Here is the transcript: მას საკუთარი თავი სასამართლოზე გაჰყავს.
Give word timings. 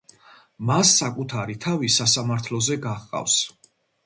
მას 0.69 0.93
საკუთარი 1.01 1.57
თავი 1.67 1.91
სასამართლოზე 1.97 2.79
გაჰყავს. 2.89 3.39